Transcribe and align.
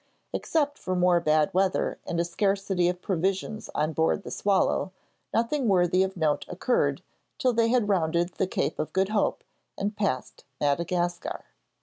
Except 0.33 0.79
for 0.79 0.95
more 0.95 1.19
bad 1.19 1.53
weather 1.53 1.99
and 2.07 2.19
a 2.19 2.25
scarcity 2.25 2.89
of 2.89 3.03
provisions 3.03 3.69
on 3.75 3.93
board 3.93 4.23
the 4.23 4.31
'Swallow,' 4.31 4.91
nothing 5.31 5.67
worthy 5.67 6.01
of 6.01 6.17
note 6.17 6.43
occurred, 6.47 7.03
till 7.37 7.53
they 7.53 7.67
had 7.69 7.87
rounded 7.87 8.29
the 8.39 8.47
Cape 8.47 8.79
of 8.79 8.93
Good 8.93 9.09
Hope 9.09 9.43
and 9.77 9.95
passed 9.95 10.43
Madagascar. 10.59 11.45